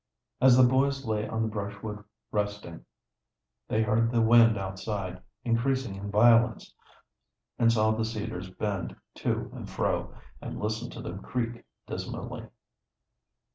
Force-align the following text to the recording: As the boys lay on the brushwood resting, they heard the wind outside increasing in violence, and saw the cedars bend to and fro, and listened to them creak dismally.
As 0.41 0.57
the 0.57 0.63
boys 0.63 1.05
lay 1.05 1.27
on 1.27 1.43
the 1.43 1.47
brushwood 1.47 2.03
resting, 2.31 2.83
they 3.67 3.83
heard 3.83 4.09
the 4.09 4.19
wind 4.19 4.57
outside 4.57 5.21
increasing 5.43 5.93
in 5.93 6.09
violence, 6.09 6.73
and 7.59 7.71
saw 7.71 7.91
the 7.91 8.03
cedars 8.03 8.49
bend 8.49 8.95
to 9.17 9.51
and 9.53 9.69
fro, 9.69 10.15
and 10.41 10.59
listened 10.59 10.91
to 10.93 11.03
them 11.03 11.19
creak 11.21 11.63
dismally. 11.85 12.47